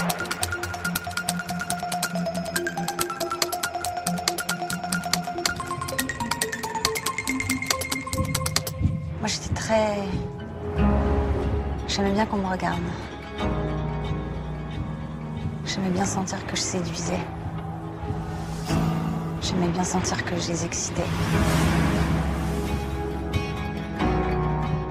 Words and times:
Moi, 0.00 0.06
j'étais 9.26 9.54
très. 9.54 9.96
J'aimais 11.88 12.12
bien 12.12 12.26
qu'on 12.26 12.36
me 12.36 12.46
regarde. 12.46 12.78
J'aimais 15.64 15.90
bien 15.90 16.04
sentir 16.04 16.46
que 16.46 16.54
je 16.54 16.60
séduisais. 16.60 17.20
J'aimais 19.42 19.68
bien 19.68 19.84
sentir 19.84 20.24
que 20.24 20.36
je 20.36 20.48
les 20.48 20.64
excitais. 20.64 21.02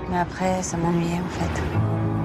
Mais 0.09 0.19
après, 0.19 0.61
ça 0.61 0.75
m'ennuyait 0.77 1.21
en 1.21 1.29
fait. 1.29 2.16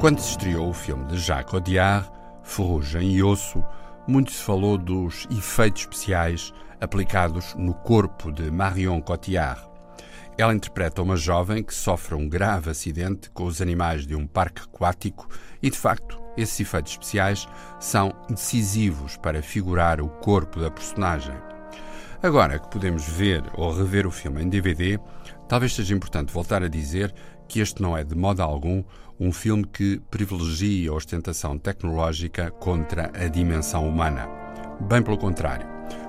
Quando 0.00 0.18
se 0.18 0.30
estreou 0.30 0.70
o 0.70 0.72
filme 0.72 1.04
de 1.08 1.18
Jacques 1.18 1.52
Audiard, 1.52 2.10
Ferrugem 2.42 3.12
e 3.12 3.22
Osso, 3.22 3.62
muito 4.08 4.32
se 4.32 4.42
falou 4.42 4.78
dos 4.78 5.28
efeitos 5.30 5.82
especiais 5.82 6.54
aplicados 6.80 7.54
no 7.54 7.74
corpo 7.74 8.32
de 8.32 8.50
Marion 8.50 9.02
Cotillard. 9.02 9.60
Ela 10.38 10.54
interpreta 10.54 11.02
uma 11.02 11.16
jovem 11.16 11.62
que 11.62 11.74
sofre 11.74 12.14
um 12.14 12.26
grave 12.26 12.70
acidente 12.70 13.28
com 13.28 13.44
os 13.44 13.60
animais 13.60 14.06
de 14.06 14.16
um 14.16 14.26
parque 14.26 14.62
aquático 14.62 15.28
e, 15.62 15.68
de 15.68 15.76
facto, 15.76 16.18
esses 16.34 16.58
efeitos 16.58 16.92
especiais 16.92 17.46
são 17.78 18.10
decisivos 18.26 19.18
para 19.18 19.42
figurar 19.42 20.00
o 20.00 20.08
corpo 20.08 20.60
da 20.60 20.70
personagem. 20.70 21.36
Agora 22.22 22.58
que 22.58 22.68
podemos 22.68 23.08
ver 23.08 23.42
ou 23.54 23.72
rever 23.72 24.06
o 24.06 24.10
filme 24.10 24.42
em 24.42 24.48
DVD, 24.48 24.98
talvez 25.48 25.74
seja 25.74 25.94
importante 25.94 26.30
voltar 26.30 26.62
a 26.62 26.68
dizer 26.68 27.14
que 27.48 27.60
este 27.60 27.80
não 27.80 27.96
é 27.96 28.04
de 28.04 28.14
modo 28.14 28.42
algum 28.42 28.84
um 29.18 29.32
filme 29.32 29.64
que 29.64 30.00
privilegia 30.10 30.90
a 30.90 30.94
ostentação 30.94 31.56
tecnológica 31.58 32.50
contra 32.50 33.10
a 33.14 33.26
dimensão 33.26 33.88
humana. 33.88 34.28
Bem 34.80 35.02
pelo 35.02 35.16
contrário. 35.16 35.66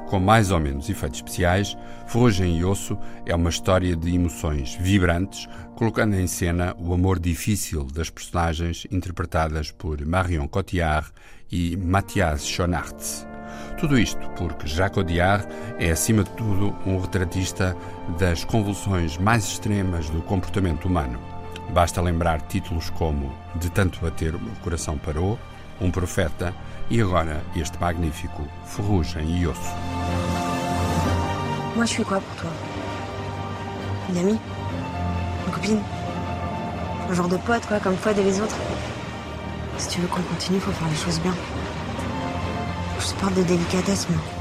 Com 0.09 0.19
mais 0.19 0.51
ou 0.51 0.59
menos 0.59 0.89
efeitos 0.89 1.19
especiais, 1.19 1.77
Ferrugem 2.07 2.59
e 2.59 2.65
Osso 2.65 2.97
é 3.25 3.33
uma 3.33 3.49
história 3.49 3.95
de 3.95 4.13
emoções 4.13 4.75
vibrantes, 4.75 5.47
colocando 5.77 6.15
em 6.15 6.27
cena 6.27 6.75
o 6.77 6.93
amor 6.93 7.19
difícil 7.19 7.85
das 7.85 8.09
personagens 8.09 8.85
interpretadas 8.91 9.71
por 9.71 10.05
Marion 10.05 10.47
Cotillard 10.49 11.09
e 11.49 11.77
Mathias 11.77 12.45
Schoenaerts. 12.45 13.30
Tudo 13.81 13.97
isto 13.97 14.29
porque 14.37 14.67
Jacques 14.67 14.99
Audiard 14.99 15.47
é, 15.79 15.89
acima 15.89 16.23
de 16.23 16.29
tudo, 16.29 16.75
um 16.85 17.01
retratista 17.01 17.75
das 18.19 18.43
convulsões 18.43 19.17
mais 19.17 19.43
extremas 19.43 20.07
do 20.07 20.21
comportamento 20.21 20.85
humano. 20.87 21.19
Basta 21.71 21.99
lembrar 21.99 22.43
títulos 22.43 22.91
como 22.91 23.33
De 23.55 23.71
tanto 23.71 23.99
bater 23.99 24.35
o 24.35 24.39
coração 24.63 24.99
parou, 24.99 25.39
Um 25.81 25.89
profeta 25.89 26.53
e 26.91 27.01
agora 27.01 27.41
este 27.55 27.79
magnífico 27.79 28.47
Ferrugem 28.65 29.41
e 29.41 29.47
Osso. 29.47 29.75
Moi, 31.75 31.87
je 31.87 31.93
suis 31.93 32.05
quoi 32.05 32.21
pour 32.21 32.35
toi 32.35 32.51
Une 34.09 34.19
amie 34.19 34.39
Une 35.47 35.53
copine 35.53 35.81
Un 37.09 37.15
genre 37.15 37.29
de 37.29 37.37
pote, 37.39 37.65
quoi, 37.65 37.79
comme 37.79 37.97
Fouad 37.97 38.15
et 38.19 38.23
les 38.23 38.39
autres 38.41 38.57
Si 39.79 39.89
tu 39.89 40.01
veux 40.01 40.07
qu'on 40.07 40.21
continue, 40.21 40.59
faut 40.59 40.71
faire 40.71 40.87
les 40.87 40.95
choses 40.95 41.19
bien. 41.21 41.33
Je 43.01 43.15
parle 43.19 43.33
de 43.33 43.43
délicatesse, 43.43 44.07
moi. 44.09 44.40